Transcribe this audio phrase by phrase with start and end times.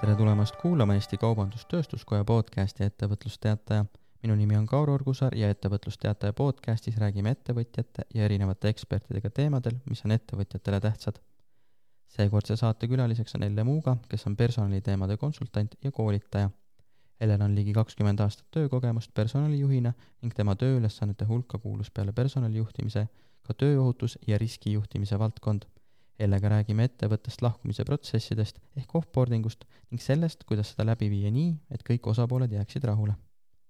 [0.00, 3.84] tere tulemast kuulama Eesti Kaubandus-Tööstuskoja podcasti Ettevõtlusteataja.
[4.22, 10.04] minu nimi on Kaur Orgusaar ja Ettevõtlusteataja podcastis räägime ettevõtjate ja erinevate ekspertidega teemadel, mis
[10.04, 11.18] on ettevõtjatele tähtsad.
[12.06, 16.50] seekordse saate külaliseks on Elle Muuga, kes on personaliteemade konsultant ja koolitaja.
[17.20, 23.08] Ellel on ligi kakskümmend aastat töökogemust personalijuhina ning tema tööülesannete hulka kuulus peale personalijuhtimise
[23.42, 25.66] ka tööohutus ja riskijuhtimise valdkond
[26.18, 31.52] Ellega räägime ettevõttest lahkumise protsessidest ehk offboarding ust ning sellest, kuidas seda läbi viia nii,
[31.70, 33.14] et kõik osapooled jääksid rahule.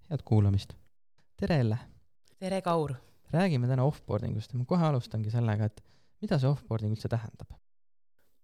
[0.08, 0.72] head kuulamist!
[1.36, 1.78] tere, Elle!
[2.38, 2.94] tere, Kaur!
[3.32, 5.82] räägime täna offboarding ust ja ma kohe alustangi sellega, et
[6.22, 7.52] mida see offboarding üldse tähendab?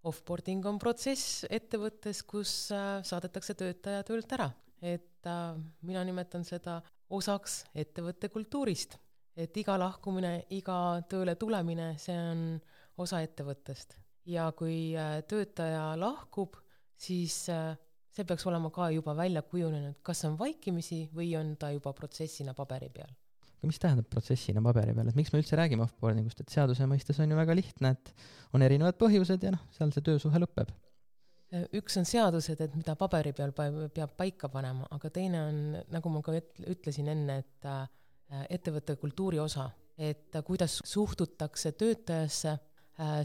[0.04, 4.50] Offboarding on protsess ettevõttes, kus äh, saadetakse töötaja töölt ära.
[4.82, 8.98] et äh, mina nimetan seda osaks ettevõtte kultuurist.
[9.36, 12.60] et iga lahkumine, iga tööle tulemine, see on
[13.00, 13.98] osa ettevõttest.
[14.26, 16.56] ja kui äh, töötaja lahkub,
[16.96, 17.74] siis äh,
[18.14, 22.54] see peaks olema ka juba välja kujunenud, kas on vaikimisi või on ta juba protsessina
[22.54, 23.10] paberi peal.
[23.58, 26.88] aga mis tähendab protsessina paberi peal, et miks me üldse räägime offboarding ust, et seaduse
[26.88, 28.14] mõistes on ju väga lihtne, et
[28.54, 30.72] on erinevad põhjused ja noh, seal see töösuhe lõpeb.
[31.52, 36.14] Äh, üks on seadused, et mida paberi peal peab paika panema, aga teine on, nagu
[36.14, 37.68] ma ka ütlesin enne, et
[38.48, 39.68] ettevõtte kultuuri osa,
[40.00, 42.54] et kuidas suhtutakse töötajasse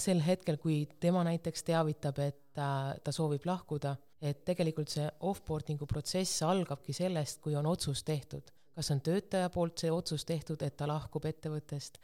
[0.02, 5.88] sel hetkel, kui tema näiteks teavitab, et ta, ta soovib lahkuda, et tegelikult see offboarding'u
[5.90, 8.50] protsess algabki sellest, kui on otsus tehtud.
[8.80, 11.98] kas on töötaja poolt see otsus tehtud, et ta lahkub ettevõttest,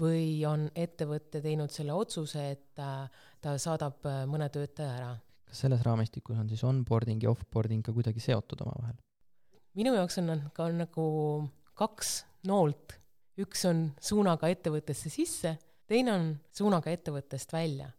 [0.00, 3.06] või on ettevõte teinud selle otsuse, et ta,
[3.44, 5.10] ta saadab äh, mõne töötaja ära.
[5.44, 8.96] kas selles raamistikus on siis onboarding ja offboarding ka kuidagi seotud omavahel?
[9.74, 11.06] minu jaoks on nad ka nagu
[11.74, 12.96] kaks noolt,
[13.38, 15.56] üks on suunaga ettevõttesse sisse
[15.90, 17.90] teine on suunaga ettevõttest välja.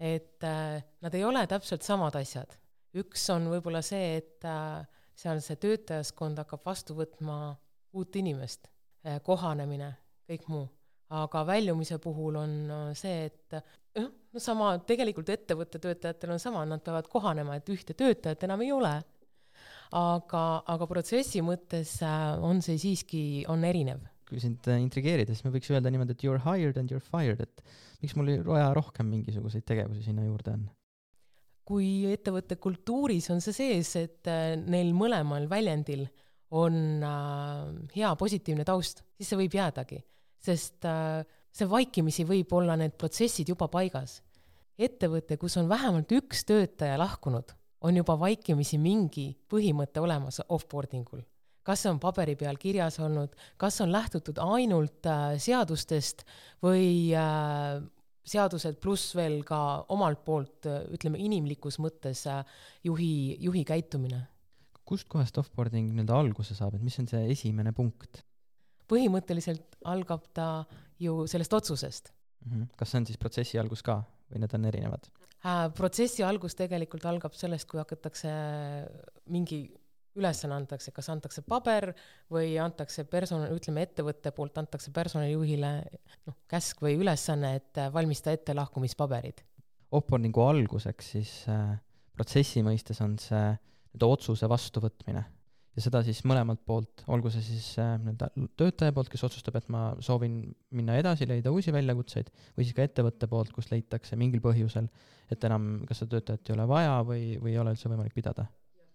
[0.00, 2.58] et äh, nad ei ole täpselt samad asjad.
[2.94, 7.56] üks on võib-olla see, et äh, seal see töötajaskond hakkab vastu võtma
[7.94, 8.68] uut inimest
[9.06, 9.94] äh,, kohanemine,
[10.28, 10.68] kõik muu.
[11.14, 13.58] aga väljumise puhul on äh, see, et
[14.00, 18.62] noh, no sama, tegelikult ettevõtte töötajatel on sama, nad peavad kohanema, et ühte töötajat enam
[18.66, 18.96] ei ole
[19.94, 24.02] aga, aga protsessi mõttes äh, on see siiski, on erinev
[24.34, 26.98] kui sind äh, intrigeerida, siis me võiks öelda niimoodi, et you are hired and you
[26.98, 27.62] are fired, et
[28.02, 30.64] miks mul vaja rohkem mingisuguseid tegevusi sinna juurde on?
[31.64, 36.04] kui ettevõtte kultuuris on see sees, et äh, neil mõlemal väljendil
[36.60, 40.02] on äh, hea positiivne taust, siis see võib jäädagi,
[40.44, 44.18] sest see vaikimisi võib olla need protsessid juba paigas.
[44.76, 51.22] ettevõte, kus on vähemalt üks töötaja lahkunud, on juba vaikimisi mingi põhimõte olemas offboarding ul
[51.64, 56.24] kas see on paberi peal kirjas olnud, kas on lähtutud ainult äh, seadustest
[56.64, 57.80] või äh,
[58.24, 59.58] seadused pluss veel ka
[59.92, 62.26] omalt poolt, äh, ütleme, inimlikus mõttes
[62.84, 64.26] juhi, juhi käitumine.
[64.84, 68.24] kust kohast offboarding nii-öelda alguse saab, et mis on see esimene punkt?
[68.84, 70.66] põhimõtteliselt algab ta
[71.00, 72.12] ju sellest otsusest.
[72.44, 72.66] -hmm.
[72.76, 75.08] kas see on siis protsessi algus ka või need on erinevad
[75.44, 75.72] äh,?
[75.72, 78.28] protsessi algus tegelikult algab sellest, kui hakatakse
[79.32, 79.64] mingi
[80.18, 81.90] ülesanne antakse, kas antakse paber
[82.32, 85.72] või antakse personal, ütleme ettevõtte poolt antakse personalijuhile
[86.28, 89.42] noh, käsk või ülesanne, et valmista ette lahkumispaberid.
[89.94, 91.76] Offboardingu alguseks siis äh,
[92.14, 95.22] protsessi mõistes on see nii-öelda otsuse vastuvõtmine
[95.74, 99.70] ja seda siis mõlemalt poolt, olgu see siis äh, nii-öelda töötaja poolt, kes otsustab, et
[99.74, 100.40] ma soovin
[100.74, 104.90] minna edasi, leida uusi väljakutseid, või siis ka ettevõtte poolt, kus leitakse mingil põhjusel,
[105.34, 108.46] et enam kas seda töötajat ei ole vaja või, või ei ole üldse võimalik pidada.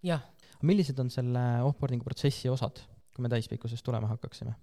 [0.03, 0.23] jah
[0.67, 2.81] millised on selle offboarding'u protsessi osad,
[3.15, 4.55] kui me täispikkusest tulema hakkaksime?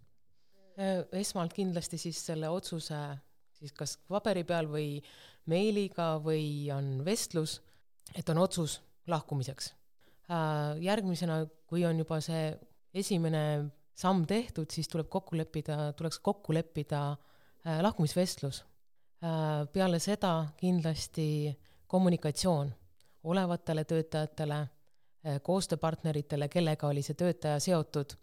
[0.76, 2.98] Äh, esmalt kindlasti siis selle otsuse
[3.56, 4.98] siis kas paberi peal või
[5.48, 7.60] meiliga või on vestlus,
[8.12, 9.72] et on otsus lahkumiseks.
[10.28, 12.50] Äh, järgmisena, kui on juba see
[12.96, 13.42] esimene
[13.96, 18.64] samm tehtud, siis tuleb kokku leppida, tuleks kokku leppida äh, lahkumisvestlus.
[19.72, 21.56] peale seda kindlasti
[21.88, 22.68] kommunikatsioon
[23.24, 24.58] olevatele töötajatele
[25.42, 28.16] koostööpartneritele, kellega oli see töötaja seotud.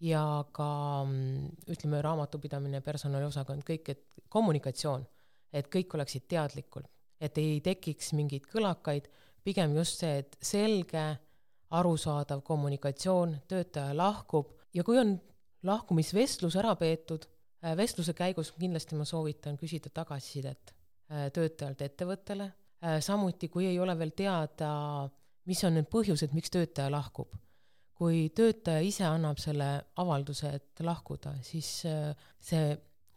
[0.00, 0.22] Ja
[0.56, 0.66] ka
[1.04, 5.02] mm, ütleme, raamatupidamine, personaliosakond, kõik, et kommunikatsioon,
[5.52, 6.86] et kõik oleksid teadlikud,
[7.20, 9.10] et ei tekiks mingeid kõlakaid,
[9.44, 11.04] pigem just see, et selge,
[11.76, 14.56] arusaadav kommunikatsioon, töötaja lahkub.
[14.74, 15.18] Ja kui on
[15.68, 17.28] lahkumisvestlus ära peetud,
[17.60, 22.52] eh, vestluse käigus kindlasti ma soovitan küsida tagasisidet eh, töötajalt ettevõttele,
[23.04, 24.70] samuti kui ei ole veel teada
[25.48, 27.36] mis on need põhjused, miks töötaja lahkub.
[28.00, 29.66] kui töötaja ise annab selle
[30.00, 32.70] avalduse, et lahkuda, siis äh, see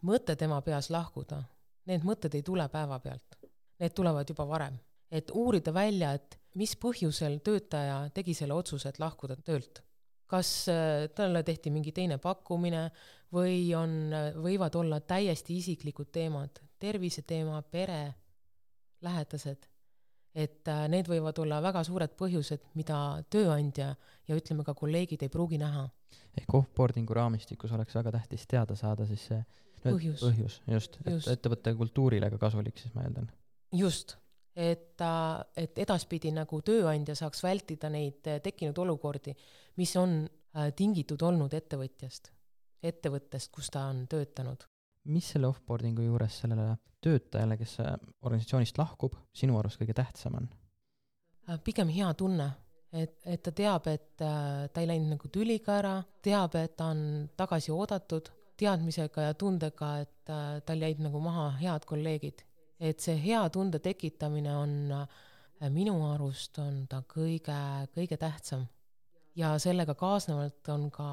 [0.04, 1.38] mõte tema peas lahkuda,
[1.88, 3.38] need mõtted ei tule päevapealt,
[3.80, 4.76] need tulevad juba varem.
[5.12, 9.84] et uurida välja, et mis põhjusel töötaja tegi selle otsuse, et lahkuda töölt.
[10.28, 12.90] kas äh, talle tehti mingi teine pakkumine
[13.34, 18.16] või on, võivad olla täiesti isiklikud teemad, terviseteema, pere,
[19.02, 19.73] lähedased
[20.34, 22.98] et äh, need võivad olla väga suured põhjused, mida
[23.32, 23.92] tööandja
[24.28, 25.86] ja ütleme ka kolleegid ei pruugi näha.
[26.38, 29.40] ehk offboarding'u raamistikus oleks väga tähtis teada saada siis see
[29.84, 33.30] põhjus, põhjus, just, et ettevõtte kultuurile ka kasulik, siis ma eeldan.
[33.78, 34.18] just,
[34.56, 35.02] et,
[35.58, 39.36] et edaspidi nagu tööandja saaks vältida neid äh, tekkinud olukordi,
[39.78, 42.32] mis on äh, tingitud olnud ettevõtjast,
[42.84, 44.66] ettevõttest, kus ta on töötanud
[45.12, 47.78] mis selle offboarding'u juures sellele töötajale, kes
[48.24, 50.48] organisatsioonist lahkub, sinu arust kõige tähtsam on?
[51.50, 52.48] Äh, pigem hea tunne,
[52.96, 56.92] et, et ta teab, et äh, ta ei läinud nagu tüliga ära, teab, et ta
[56.94, 62.48] on tagasi oodatud, teadmisega ja tundega, et äh, tal jäid nagu maha head kolleegid.
[62.84, 64.72] et see hea tunde tekitamine on
[65.72, 67.56] minu arust on ta kõige,
[67.96, 68.66] kõige tähtsam.
[69.36, 71.08] ja sellega kaasnevalt on ka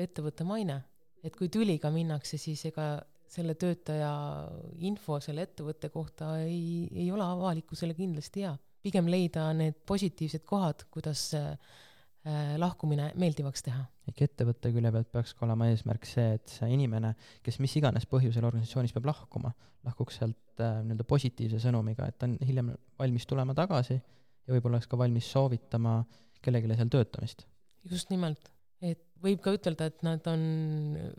[0.00, 0.78] ettevõtte maine
[1.22, 2.96] et kui tüliga minnakse, siis ega
[3.32, 4.10] selle töötaja
[4.84, 8.52] info selle ettevõtte kohta ei, ei ole avalikkusele kindlasti hea.
[8.82, 11.54] pigem leida need positiivsed kohad, kuidas äh,
[12.58, 13.84] lahkumine meeldivaks teha.
[14.10, 18.08] ehk ettevõtte külje pealt peaks ka olema eesmärk see, et see inimene, kes mis iganes
[18.10, 19.54] põhjusel organisatsioonist peab lahkuma,
[19.86, 24.80] lahkuks sealt äh, nii-öelda positiivse sõnumiga, et ta on hiljem valmis tulema tagasi ja võib-olla
[24.80, 26.00] oleks ka valmis soovitama
[26.42, 27.46] kellelegi seal töötamist.
[27.90, 28.52] just nimelt,
[28.82, 30.42] et võib ka ütelda, et nad on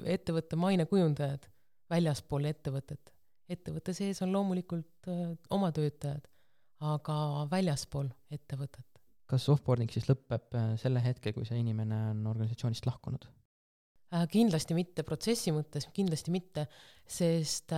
[0.04, 1.48] ettevõtte mainekujundajad
[1.94, 3.14] väljaspool ettevõtet.
[3.50, 6.26] ettevõtte sees on loomulikult äh, oma töötajad,
[6.84, 8.88] aga väljaspool ettevõtet.
[9.28, 13.28] kas offboarding siis lõpeb äh, selle hetke, kui see inimene on organisatsioonist lahkunud?
[14.14, 16.68] Äh, kindlasti mitte protsessi mõttes, kindlasti mitte,
[17.08, 17.74] sest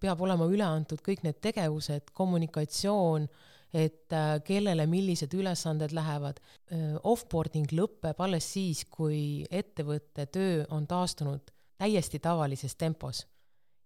[0.00, 6.40] peab olema üle antud kõik need tegevused, kommunikatsioon äh,, et äh, kellele millised ülesanded lähevad.
[6.72, 13.26] Äh, offboarding lõpeb alles siis, kui ettevõtte töö on taastunud täiesti tavalises tempos,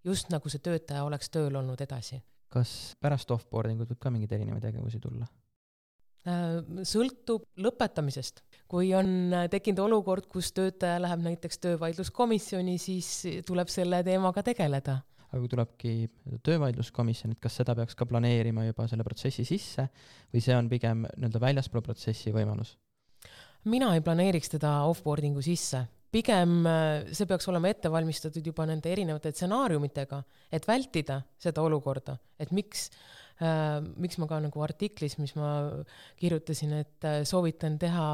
[0.05, 2.23] just nagu see töötaja oleks tööl olnud edasi.
[2.51, 5.27] kas pärast offboarding ut võib ka mingeid erinevaid tegevusi tulla?
[6.29, 8.43] Äh, sõltub lõpetamisest.
[8.69, 13.09] kui on tekkinud olukord, kus töötaja läheb näiteks töövaidluskomisjoni, siis
[13.47, 15.01] tuleb selle teemaga tegeleda
[15.31, 15.93] aga kui tulebki
[16.47, 19.87] töövaidluskomisjon, et kas seda peaks ka planeerima juba selle protsessi sisse
[20.33, 22.77] või see on pigem nii-öelda väljaspool protsessi võimalus?
[23.71, 28.91] mina ei planeeriks teda offboarding'u sisse, pigem äh, see peaks olema ette valmistatud juba nende
[28.91, 32.89] erinevate stsenaariumitega, et vältida seda olukorda, et miks
[33.45, 35.53] äh, miks ma ka nagu artiklis, mis ma
[36.21, 38.09] kirjutasin, et äh, soovitan teha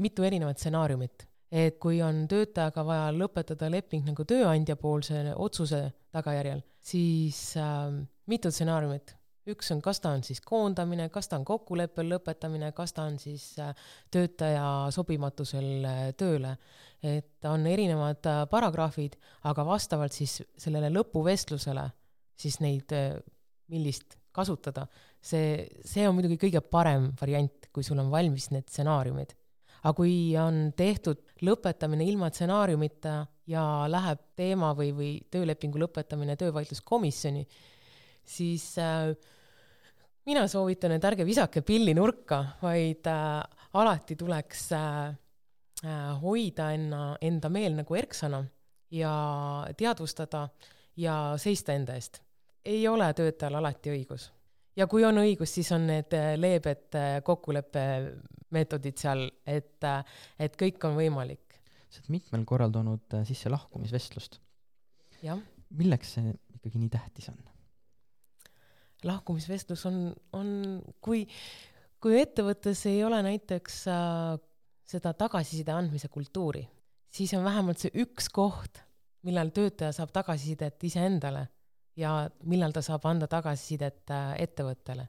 [0.00, 5.84] mitu erinevat stsenaariumit et kui on töötajaga vaja lõpetada leping nagu tööandjapoolse otsuse
[6.14, 7.92] tagajärjel, siis äh,
[8.30, 9.14] mitu stsenaariumit.
[9.44, 13.18] üks on, kas ta on siis koondamine, kas ta on kokkuleppel lõpetamine, kas ta on
[13.22, 13.70] siis äh,
[14.10, 16.56] töötaja sobimatusel äh, tööle.
[17.02, 19.14] et on erinevad äh, paragrahvid,
[19.44, 21.86] aga vastavalt siis sellele lõpuvestlusele
[22.34, 22.90] siis neid
[23.70, 24.88] millist kasutada,
[25.22, 29.36] see, see on muidugi kõige parem variant, kui sul on valmis need stsenaariumid
[29.84, 33.14] aga kui on tehtud lõpetamine ilma stsenaariumita
[33.50, 37.46] ja läheb teema või, või töölepingu lõpetamine töövaidluskomisjoni,
[38.24, 39.10] siis äh,
[40.26, 43.40] mina soovitan, et ärge visake pilli nurka, vaid äh,
[43.80, 45.08] alati tuleks äh,
[45.84, 48.44] äh, hoida enna, enda meel nagu erksana
[48.94, 49.14] ja
[49.76, 50.48] teadvustada
[50.96, 52.22] ja seista enda eest.
[52.64, 54.30] ei ole töötajal alati õigus
[54.76, 60.56] ja kui on õigus, siis on need äh, leebed äh, kokkuleppemeetodid seal, et, äh, et
[60.60, 61.58] kõik on võimalik.
[61.88, 64.40] sa oled mitmel korral toonud sisse lahkumisvestlust.
[65.70, 67.38] milleks see ikkagi nii tähtis on?
[69.04, 69.98] lahkumisvestlus on,
[70.32, 70.50] on,
[71.04, 71.24] kui,
[72.00, 74.38] kui ettevõttes ei ole näiteks äh,
[74.84, 76.64] seda tagasiside andmise kultuuri,
[77.12, 78.80] siis on vähemalt see üks koht,
[79.24, 81.46] millal töötaja saab tagasisidet iseendale
[81.98, 82.14] ja
[82.50, 85.08] millal ta saab anda tagasisidet äh, ettevõttele.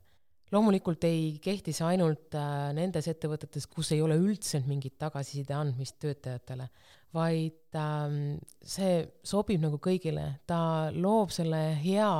[0.53, 5.97] loomulikult ei kehti see ainult äh, nendes ettevõtetes, kus ei ole üldse mingit tagasiside andmist
[5.99, 6.69] töötajatele,
[7.15, 12.11] vaid ähm, see sobib nagu kõigile, ta loob selle hea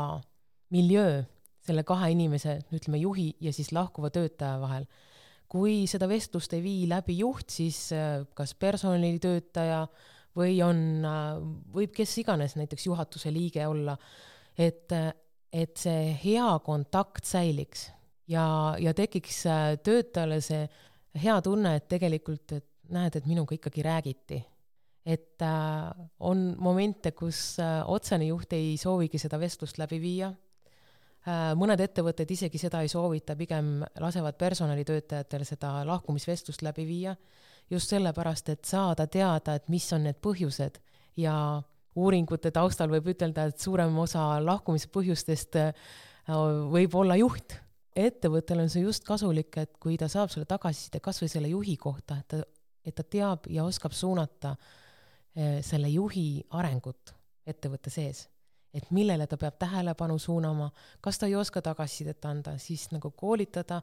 [0.74, 1.22] miljöö
[1.66, 4.86] selle kahe inimese, ütleme juhi ja siis lahkuva töötaja vahel.
[5.50, 9.86] kui seda vestlust ei vii läbi juht, siis äh, kas personalitöötaja
[10.36, 11.06] või on,
[11.72, 13.94] võib kes iganes näiteks juhatuse liige olla,
[14.58, 14.92] et,
[15.54, 17.90] et see hea kontakt säiliks
[18.28, 20.66] ja, ja tekiks äh, töötajale see
[21.24, 24.44] hea tunne, et tegelikult, et näed, et minuga ikkagi räägiti.
[25.06, 30.34] et äh, on momente, kus äh, otsene juht ei soovigi seda vestlust läbi viia
[31.58, 37.16] mõned ettevõtted isegi seda ei soovita, pigem lasevad personalitöötajatel seda lahkumisvestlust läbi viia,
[37.70, 40.78] just sellepärast, et saada teada, et mis on need põhjused
[41.18, 41.64] ja
[41.96, 45.60] uuringute taustal võib ütelda, et suurem osa lahkumise põhjustest
[46.72, 47.62] võib olla juht.
[47.96, 51.78] ettevõttel on see just kasulik, et kui ta saab selle tagasiside kas või selle juhi
[51.78, 52.42] kohta, et ta,
[52.84, 54.56] et ta teab ja oskab suunata
[55.62, 57.14] selle juhi arengut
[57.48, 58.26] ettevõtte sees
[58.76, 60.70] et millele ta peab tähelepanu suunama,
[61.02, 63.82] kas ta ei oska tagasisidet anda, siis nagu koolitada,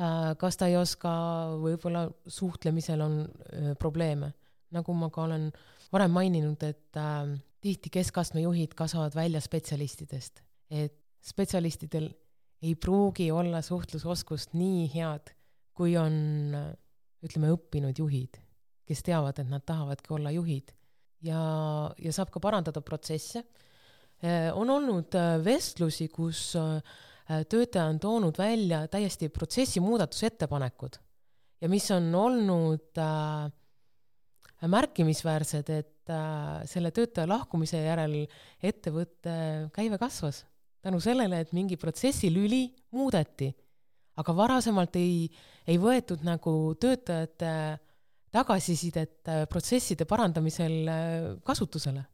[0.00, 1.12] äh, kas ta ei oska,
[1.60, 4.32] võib-olla suhtlemisel on äh, probleeme.
[4.74, 5.52] nagu ma ka olen
[5.94, 7.34] varem maininud, et äh,
[7.64, 12.10] tihti keskastme juhid kasvavad välja spetsialistidest, et spetsialistidel
[12.64, 15.32] ei pruugi olla suhtlusoskust nii head,
[15.76, 16.14] kui on
[17.24, 18.38] ütleme, õppinud juhid,
[18.88, 20.74] kes teavad, et nad tahavadki olla juhid.
[21.24, 21.40] Ja,
[21.96, 23.44] ja saab ka parandada protsesse.
[24.24, 26.80] Äh, on olnud äh, vestlusi, kus äh,
[27.48, 30.98] töötaja on toonud välja täiesti protsessi muudatusettepanekud.
[31.64, 33.48] Ja mis on olnud äh,
[34.70, 38.24] märkimisväärsed, et äh, selle töötaja lahkumise järel
[38.62, 39.36] ettevõtte
[39.74, 40.44] käive kasvas
[40.84, 43.54] tänu sellele, et mingi protsessilüli muudeti.
[44.16, 45.28] aga varasemalt ei,
[45.66, 47.78] ei võetud nagu töötajate
[48.30, 50.90] tagasisidet protsesside parandamisel
[51.42, 52.04] kasutusele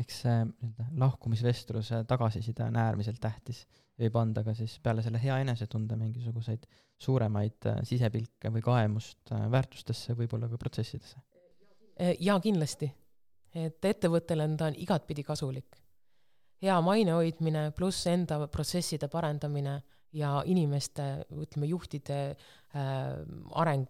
[0.00, 3.66] eks see nii-öelda lahkumisvestluse tagasiside on äärmiselt tähtis.
[4.00, 6.62] võib anda ka siis peale selle hea enesetunde mingisuguseid
[7.00, 11.20] suuremaid äh, sisepilke või kaemust äh, väärtustesse, võib-olla ka protsessidesse.
[12.00, 12.90] Äh, jaa, kindlasti.
[13.50, 15.76] et ettevõttele on ta igatpidi kasulik.
[16.62, 19.80] hea maine hoidmine pluss enda protsesside parendamine
[20.12, 23.16] ja inimeste, ütleme, juhtide äh,
[23.52, 23.88] areng.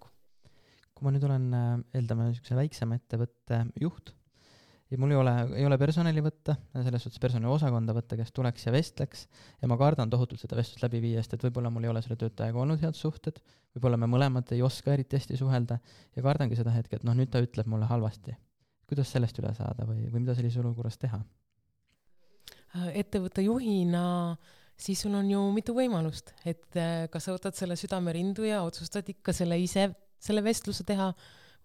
[0.94, 1.46] kui ma nüüd olen,
[1.94, 4.14] eeldame, niisuguse väiksema ettevõtte juht
[4.90, 8.74] ja mul ei ole, ei ole personali võtta, selles suhtes personaliosakonda võtta, kes tuleks ja
[8.74, 9.26] vestleks,
[9.62, 12.18] ja ma kardan tohutult seda vestlust läbi viia, sest et võib-olla mul ei ole selle
[12.20, 13.40] töötajaga olnud head suhted,
[13.76, 15.78] võib-olla me mõlemad ei oska eriti hästi suhelda
[16.16, 18.36] ja kardangi seda hetke, et noh, nüüd ta ütleb mulle halvasti.
[18.90, 21.22] kuidas sellest üle saada või, või mida sellises olukorras teha?
[22.94, 24.36] ettevõtte juhina
[24.80, 29.08] siis sul on ju mitu võimalust, et eh, kas sa võtad selle südamerindu ja otsustad
[29.12, 31.10] ikka selle ise, selle vestluse teha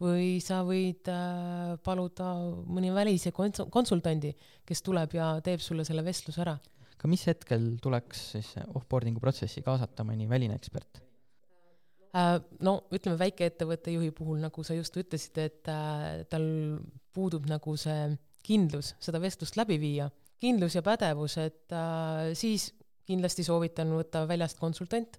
[0.01, 2.33] või sa võid äh, paluda
[2.67, 4.33] mõni välise kons-, konsultandi,
[4.67, 6.57] kes tuleb ja teeb sulle selle vestluse ära.
[6.95, 11.01] aga mis hetkel tuleks siis offboarding'u protsessi kaasata mõni väline ekspert?
[12.15, 16.45] Äh, no ütleme, väikeettevõtte juhi puhul, nagu sa just ütlesid, et äh, tal
[17.15, 20.09] puudub nagu see kindlus seda vestlust läbi viia,
[20.43, 21.73] kindlus ja pädevus, et
[22.37, 22.67] siis
[23.07, 25.15] kindlasti soovitan võtta väljast konsultant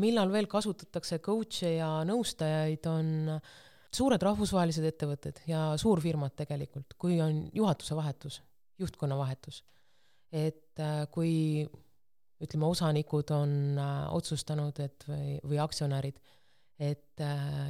[0.00, 3.38] millal veel kasutatakse coach'e ja nõustajaid, on
[3.94, 8.40] suured rahvusvahelised ettevõtted ja suurfirmad tegelikult, kui on juhatuse vahetus,
[8.82, 9.62] juhtkonna vahetus.
[10.34, 11.62] et äh, kui
[12.42, 16.18] ütleme, osanikud on äh, otsustanud, et või, või aktsionärid,
[16.82, 17.22] et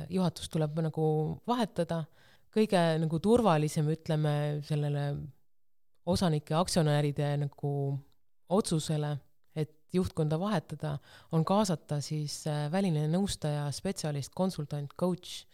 [0.09, 1.07] juhatus tuleb nagu
[1.47, 2.07] vahetada,
[2.55, 5.03] kõige nagu turvalisem, ütleme, sellele
[6.09, 7.73] osanike, aktsionäride nagu
[8.49, 9.19] otsusele
[9.95, 10.97] juhtkonda vahetada,
[11.33, 15.45] on kaasata siis äh, väline nõustaja, spetsialist, konsultant, coach,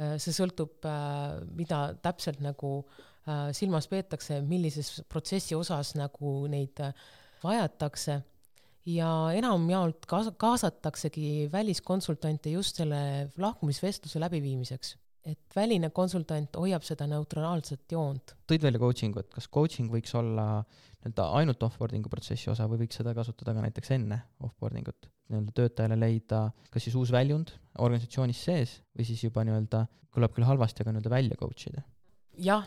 [0.00, 2.82] äh, see sõltub, äh, mida täpselt nagu
[3.54, 6.80] silmas peetakse, millises protsessi osas nagu neid
[7.38, 8.16] vajatakse.
[8.90, 14.96] Ja enamjaolt kaas-, kaasataksegi väliskonsultante just selle lahkumisvestluse läbiviimiseks
[15.28, 18.34] et väline konsultant hoiab seda neutraalset joont.
[18.50, 20.64] tõid välja coaching'u, et kas coaching võiks olla
[21.02, 25.08] nii-öelda ainult offboarding'u protsessi osa või võiks seda kasutada ka näiteks enne offboarding ut?
[25.32, 30.46] nii-öelda töötajale leida kas siis uus väljund organisatsioonis sees või siis juba nii-öelda, kõlab küll
[30.46, 31.84] halvasti, aga nii-öelda välja coach ida?
[32.42, 32.66] jah,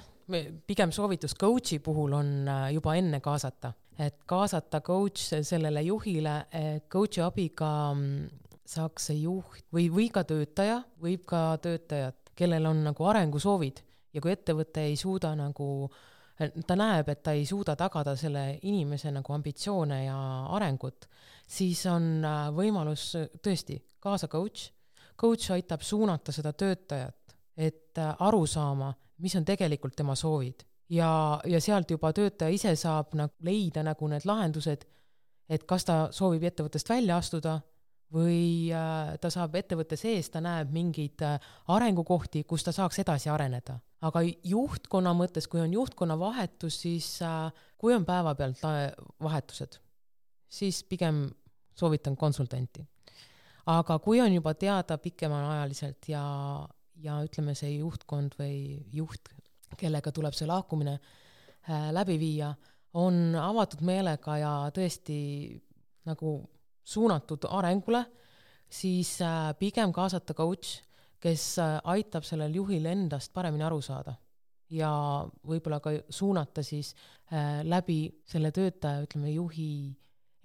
[0.67, 6.87] pigem soovitus coach'i puhul on äh, juba enne kaasata, et kaasata coach sellele juhile, et
[6.91, 12.83] coach'i abiga mm, saaks see juht või, või ka töötaja, võib ka töötajat kellel on
[12.89, 13.81] nagu arengusoovid
[14.15, 15.67] ja kui ettevõte ei suuda nagu,
[16.67, 20.17] ta näeb, et ta ei suuda tagada selle inimese nagu ambitsioone ja
[20.55, 21.07] arengut,
[21.47, 23.11] siis on äh, võimalus
[23.43, 24.69] tõesti kaasa coach,
[25.19, 30.65] coach aitab suunata seda töötajat, et äh, aru saama, mis on tegelikult tema soovid.
[30.89, 34.83] Ja, ja sealt juba töötaja ise saab nagu leida nagu need lahendused,
[35.49, 37.55] et kas ta soovib ettevõttest välja astuda
[38.13, 41.39] või äh, ta saab ettevõtte sees, ta näeb mingeid äh,
[41.73, 43.79] arengukohti, kus ta saaks edasi areneda.
[44.05, 48.61] aga juhtkonna mõttes, kui on juhtkonna vahetus, siis äh, kui on päevapealt
[49.21, 49.79] vahetused,
[50.49, 51.29] siis pigem
[51.75, 52.85] soovitan konsultanti.
[53.65, 56.23] aga kui on juba teada pikemaajaliselt ja,
[57.01, 59.33] ja ütleme, see juhtkond või juht,
[59.77, 60.99] kellega tuleb see lahkumine
[61.91, 62.53] läbi viia,
[62.93, 65.17] on avatud meelega ja tõesti
[66.05, 66.37] nagu
[66.85, 68.05] suunatud arengule,
[68.69, 70.79] siis äh, pigem kaasata coach,
[71.21, 74.15] kes äh, aitab sellel juhil endast paremini aru saada
[74.73, 74.89] ja
[75.45, 76.93] võib-olla ka suunata siis
[77.31, 79.69] äh, läbi selle töötaja, ütleme, juhi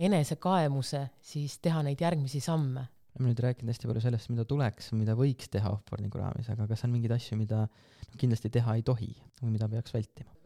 [0.01, 2.87] enesekaemuse siis teha neid järgmisi samme.
[3.11, 6.69] me oleme nüüd rääkinud hästi palju sellest, mida tuleks, mida võiks teha offboarding'u raames, aga
[6.71, 7.67] kas on mingeid asju, mida
[8.21, 9.11] kindlasti teha ei tohi
[9.43, 10.37] või mida peaks vältima?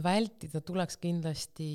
[0.00, 1.66] vältida tuleks kindlasti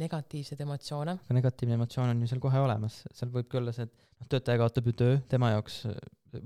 [0.00, 1.16] negatiivseid emotsioone.
[1.24, 4.60] aga negatiivne emotsioon on ju seal kohe olemas, seal võibki olla see, et noh, töötaja
[4.62, 5.82] kaotab ju töö, tema jaoks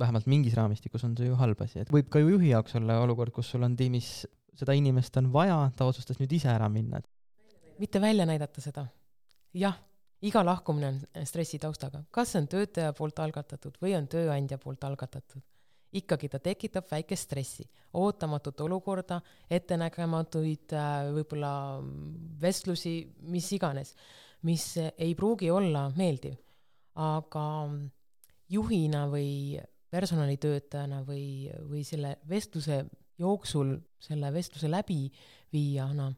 [0.00, 3.00] vähemalt mingis raamistikus on see ju halb asi, et võib ka ju juhi jaoks olla
[3.04, 4.24] olukord, kus sul on tiimis
[4.58, 7.00] seda inimest on vaja, ta otsustas nüüd ise ära minna.
[7.78, 8.86] mitte välja näidata seda.
[9.54, 9.78] jah,
[10.22, 14.84] iga lahkumine on stressi taustaga, kas see on töötaja poolt algatatud või on tööandja poolt
[14.84, 15.42] algatatud
[15.94, 19.20] ikkagi ta tekitab väikest stressi, ootamatut olukorda,
[19.50, 21.52] ettenägematuid äh, võib-olla
[22.42, 22.96] vestlusi,
[23.30, 23.94] mis iganes,
[24.44, 26.40] mis ei pruugi olla meeldiv.
[26.94, 27.44] aga
[28.54, 29.58] juhina või
[29.90, 32.84] personalitöötajana või, või selle vestluse
[33.18, 36.12] jooksul, selle vestluse läbiviijana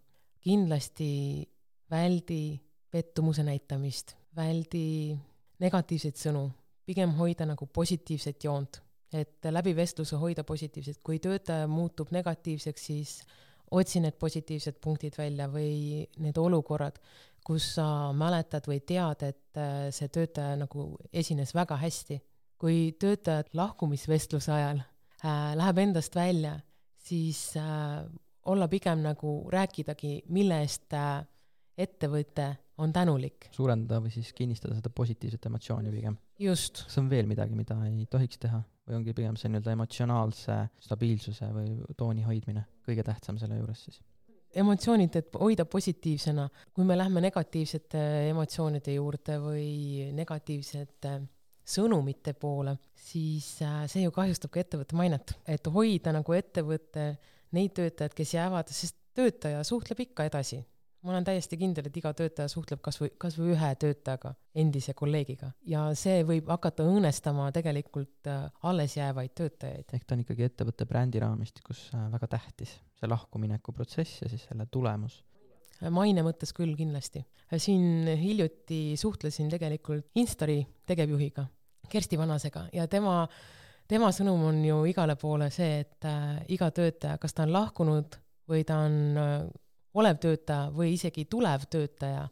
[0.44, 1.08] kindlasti
[1.90, 2.58] väldi
[2.92, 5.16] pettumuse näitamist, väldi
[5.64, 6.50] negatiivseid sõnu,
[6.84, 8.82] pigem hoida nagu positiivset joont
[9.12, 13.20] et läbi vestluse hoida positiivset, kui töötaja muutub negatiivseks, siis
[13.70, 16.98] otsi need positiivsed punktid välja või need olukorrad,
[17.46, 22.22] kus sa mäletad või tead, et äh, see töötaja nagu esines väga hästi.
[22.56, 26.54] kui töötajad lahkumisvestluse ajal äh, läheb endast välja,
[26.96, 28.06] siis äh,
[28.46, 31.26] olla pigem nagu rääkidagi, mille eest äh,
[31.78, 33.48] ettevõte on tänulik.
[33.50, 36.16] suurendada või siis kinnistada seda positiivset emotsiooni pigem.
[36.38, 36.84] just.
[36.84, 38.62] kas on veel midagi, mida ei tohiks teha?
[38.86, 44.02] või ongi pigem see nii-öelda emotsionaalse stabiilsuse või tooni hoidmine kõige tähtsam selle juures siis?
[44.56, 51.16] emotsioonid, et hoida positiivsena, kui me lähme negatiivsete emotsioonide juurde või negatiivsete
[51.66, 57.08] sõnumite poole, siis äh, see ju kahjustab ka ettevõtte mainet, et hoida nagu ettevõtte
[57.56, 60.60] neid töötajaid, kes jäävad, sest töötaja suhtleb ikka edasi
[61.06, 64.94] ma olen täiesti kindel, et iga töötaja suhtleb kas või, kas või ühe töötajaga, endise
[64.98, 69.94] kolleegiga ja see võib hakata õõnestama tegelikult äh, alles jäävaid töötajaid.
[69.94, 74.48] ehk ta on ikkagi ettevõtte brändi raamistikus äh, väga tähtis, see lahkumineku protsess ja siis
[74.48, 75.22] selle tulemus
[75.92, 77.24] maine mõttes küll kindlasti.
[77.56, 81.46] siin hiljuti suhtlesin tegelikult Instari tegevjuhiga,
[81.88, 83.28] Kersti Vanasega ja tema,
[83.86, 88.18] tema sõnum on ju igale poole see, et äh, iga töötaja, kas ta on lahkunud
[88.50, 89.16] või ta on
[89.96, 92.26] olev töötaja või isegi tulev töötaja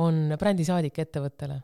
[0.00, 1.60] on brändisaadik ettevõttele.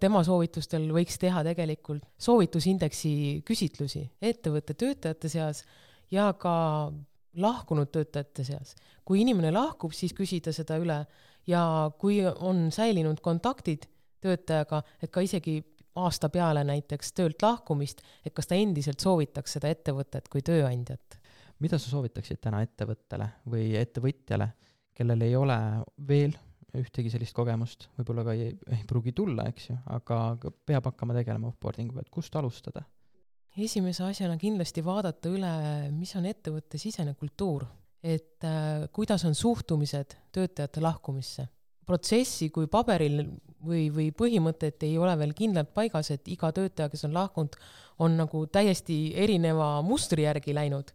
[0.00, 5.62] tema soovitustel võiks teha tegelikult soovitusindeksi küsitlusi ettevõtte töötajate seas
[6.10, 6.92] ja ka
[7.36, 8.74] lahkunud töötajate seas.
[9.04, 11.06] kui inimene lahkub, siis küsida seda üle
[11.46, 13.86] ja kui on säilinud kontaktid
[14.20, 15.60] töötajaga, et ka isegi
[15.98, 21.18] aasta peale näiteks töölt lahkumist, et kas ta endiselt soovitaks seda ettevõtet kui tööandjat.
[21.60, 24.46] mida sa soovitaksid täna ettevõttele või ettevõtjale,
[24.96, 25.58] kellel ei ole
[26.08, 26.36] veel
[26.78, 31.50] ühtegi sellist kogemust, võib-olla ka ei, ei pruugi tulla, eks ju, aga peab hakkama tegelema
[31.50, 32.84] offboarding uga, et kust alustada?
[33.58, 35.52] esimese asjana kindlasti vaadata üle,
[35.92, 37.64] mis on ettevõtte sisene kultuur,
[38.00, 41.48] et äh, kuidas on suhtumised töötajate lahkumisse.
[41.90, 43.24] protsessi kui paberil
[43.66, 47.56] või, või põhimõtet ei ole veel kindlalt paigas, et iga töötaja, kes on lahkunud,
[47.98, 50.92] on nagu täiesti erineva mustri järgi läinud,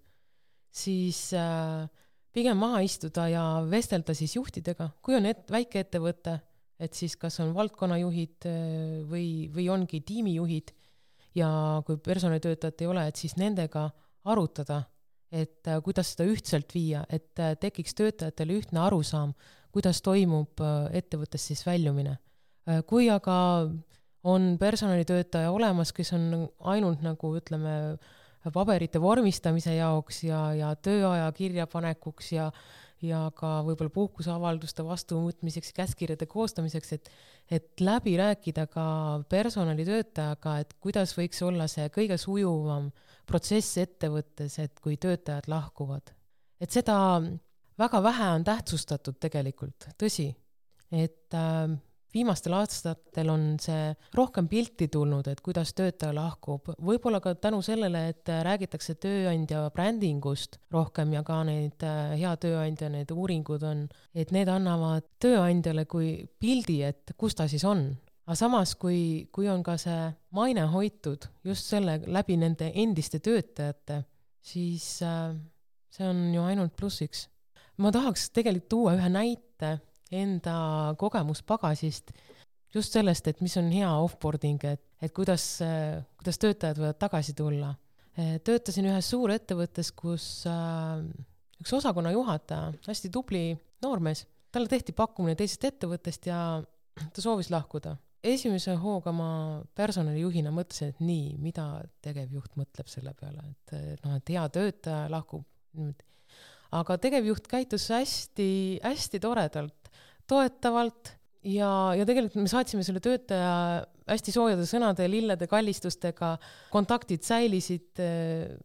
[0.71, 1.83] siis äh,
[2.35, 6.35] pigem maha istuda ja vestelda siis juhtidega, kui on et-, väikeettevõte,
[6.79, 8.57] et siis kas on valdkonnajuhid äh,
[9.07, 10.73] või, või ongi tiimijuhid
[11.39, 11.49] ja
[11.87, 13.87] kui personalitöötajat ei ole, et siis nendega
[14.27, 14.81] arutada,
[15.31, 19.33] et äh, kuidas seda ühtselt viia, et äh, tekiks töötajatele ühtne arusaam,
[19.75, 20.61] kuidas toimub
[20.95, 22.13] ettevõttes siis väljumine.
[22.87, 23.33] kui aga
[24.23, 27.97] on personalitöötaja olemas, kes on ainult nagu ütleme,
[28.53, 32.51] paberite vormistamise jaoks ja, ja tööaja kirjapanekuks ja
[33.03, 37.09] ja ka võib-olla puhkuseavalduste vastuvõtmiseks, käskkirjade koostamiseks, et
[37.51, 38.85] et läbi rääkida ka
[39.29, 42.87] personalitöötajaga, et kuidas võiks olla see kõige sujuvam
[43.29, 46.13] protsess ettevõttes, et kui töötajad lahkuvad.
[46.59, 47.21] et seda
[47.77, 50.29] väga vähe on tähtsustatud tegelikult, tõsi,
[50.91, 51.75] et äh,
[52.15, 58.05] viimastel aastatel on see rohkem pilti tulnud, et kuidas töötaja lahkub, võib-olla ka tänu sellele,
[58.13, 64.31] et räägitakse tööandja brändingust rohkem ja ka neid äh, hea tööandja, need uuringud on, et
[64.35, 67.89] need annavad tööandjale kui pildi, et kus ta siis on.
[68.25, 74.03] aga samas, kui, kui on ka see maine hoitud just selle läbi nende endiste töötajate,
[74.41, 75.35] siis äh,
[75.91, 77.27] see on ju ainult plussiks.
[77.77, 79.79] ma tahaks tegelikult tuua ühe näite
[80.11, 82.11] enda kogemuspagasist,
[82.75, 85.45] just sellest, et mis on hea offboarding, et, et kuidas,
[86.19, 87.73] kuidas töötajad võivad tagasi tulla.
[88.15, 91.01] töötasin ühes suurettevõttes, kus äh,
[91.61, 93.49] üks osakonna juhataja, hästi tubli
[93.83, 96.39] noormees, talle tehti pakkumine teisest ettevõttest ja
[96.95, 97.97] ta soovis lahkuda.
[98.25, 99.29] esimese hooga ma
[99.77, 105.45] personalijuhina mõtlesin, et nii, mida tegevjuht mõtleb selle peale, et noh, et hea töötaja lahkub
[105.77, 106.05] niimoodi.
[106.71, 109.84] aga tegevjuht käitus hästi, hästi toredalt,
[110.29, 111.13] toetavalt
[111.45, 116.35] ja, ja tegelikult me saatsime selle töötaja hästi soojade sõnade, lillede kallistustega,
[116.73, 118.01] kontaktid säilisid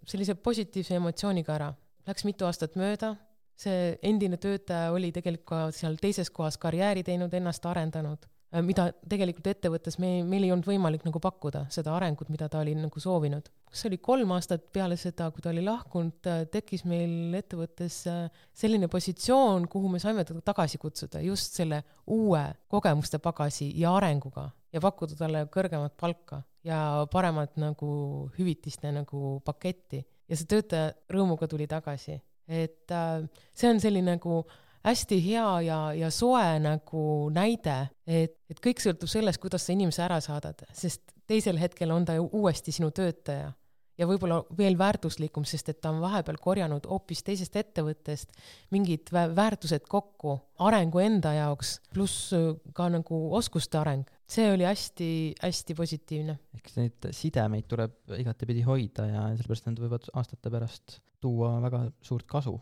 [0.09, 1.73] sellise positiivse emotsiooniga ära.
[2.09, 3.15] Läks mitu aastat mööda
[3.61, 8.25] see endine töötaja oli tegelikult ka seal teises kohas karjääri teinud, ennast arendanud,
[8.67, 12.75] mida tegelikult ettevõttes me, meil ei olnud võimalik nagu pakkuda, seda arengut, mida ta oli
[12.75, 13.51] nagu soovinud.
[13.71, 18.25] see oli kolm aastat peale seda, kui ta oli lahkunud, äh, tekkis meil ettevõttes äh,
[18.55, 24.49] selline positsioon, kuhu me saime teda tagasi kutsuda just selle uue kogemuste pagasi ja arenguga
[24.73, 31.47] ja pakkuda talle kõrgemat palka ja paremat nagu hüvitiste nagu paketti ja see töötaja rõõmuga
[31.51, 32.19] tuli tagasi
[32.51, 33.23] et äh,
[33.55, 34.43] see on selline nagu
[34.87, 40.05] hästi hea ja, ja soe nagu näide, et, et kõik sõltub sellest, kuidas sa inimese
[40.05, 43.53] ära saadad, sest teisel hetkel on ta ju uuesti sinu töötaja
[44.01, 48.33] ja võib-olla veel väärtuslikum, sest et ta on vahepeal korjanud hoopis teisest ettevõttest
[48.75, 52.33] mingid väärtused kokku arengu enda jaoks, pluss
[52.77, 54.09] ka nagu oskuste areng.
[54.31, 56.39] see oli hästi-hästi positiivne.
[56.57, 62.27] eks neid sidemeid tuleb igatepidi hoida ja sellepärast nad võivad aastate pärast tuua väga suurt
[62.27, 62.61] kasu.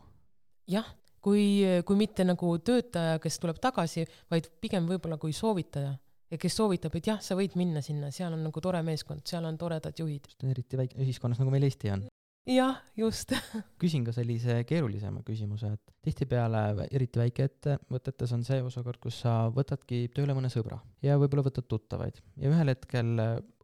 [0.67, 0.89] jah,
[1.29, 1.47] kui,
[1.85, 5.95] kui mitte nagu töötaja, kes tuleb tagasi, vaid pigem võib-olla kui soovitaja
[6.29, 9.47] ja kes soovitab, et jah, sa võid minna sinna, seal on nagu tore meeskond, seal
[9.49, 10.29] on toredad juhid.
[10.45, 12.07] eriti väike ühiskonnas, nagu meil Eesti on.
[12.49, 13.33] jah, just
[13.83, 20.07] küsin ka sellise keerulisema küsimuse, et tihtipeale, eriti väikeettevõtetes on see osakord, kus sa võtadki
[20.17, 23.17] tööle mõne sõbra ja võib-olla võtad tuttavaid ja ühel hetkel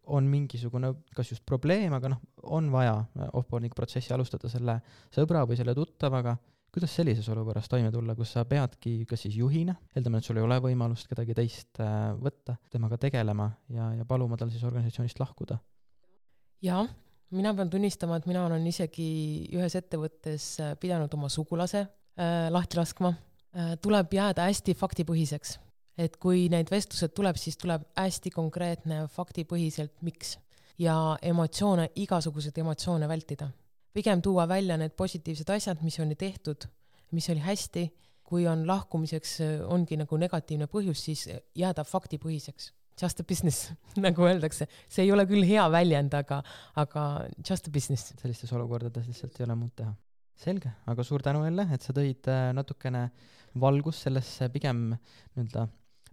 [0.05, 2.96] on mingisugune kas just probleem, aga noh, on vaja
[3.33, 4.81] offboarding protsessi alustada selle
[5.14, 6.37] sõbra või selle tuttavaga,
[6.74, 10.46] kuidas sellises olukorras toime tulla, kus sa peadki kas siis juhina, eeldame, et sul ei
[10.46, 15.60] ole võimalust kedagi teist äh, võtta, temaga tegelema ja, ja paluma tal siis organisatsioonist lahkuda?
[16.64, 16.88] jah,
[17.34, 19.06] mina pean tunnistama, et mina olen isegi
[19.54, 23.76] ühes ettevõttes äh, pidanud oma sugulase äh, lahti laskma äh,.
[23.82, 25.58] tuleb jääda hästi faktipõhiseks
[25.98, 30.38] et kui neid vestlused tuleb, siis tuleb hästi konkreetne faktipõhiselt, miks.
[30.78, 33.46] ja emotsioone, igasuguseid emotsioone vältida.
[33.94, 36.66] Pigem tuua välja need positiivsed asjad, mis oli tehtud,
[37.14, 37.85] mis oli hästi,
[38.24, 39.37] kui on lahkumiseks,
[39.70, 42.72] ongi nagu negatiivne põhjus, siis jääda faktipõhiseks.
[43.00, 43.72] Just a business
[44.07, 46.40] nagu öeldakse, see ei ole küll hea väljend, aga,
[46.78, 47.04] aga
[47.42, 48.14] just a business.
[48.20, 49.94] sellistes olukordades lihtsalt ei ole muud teha.
[50.38, 53.09] selge, aga suur tänu jälle, et sa tõid äh, natukene
[53.61, 55.68] valgust sellesse pigem nii-öelda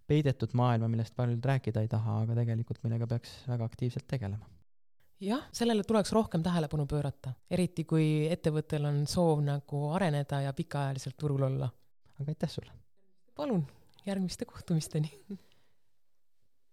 [0.09, 4.45] peidetud maailma, millest paljud rääkida ei taha, aga tegelikult millega peaks väga aktiivselt tegelema.
[5.21, 11.17] Jah, sellele tuleks rohkem tähelepanu pöörata, eriti kui ettevõttel on soov nagu areneda ja pikaajaliselt
[11.17, 11.69] turul olla.
[12.19, 12.73] aga aitäh sulle!
[13.35, 13.65] palun,
[14.05, 15.13] järgmiste kohtumisteni!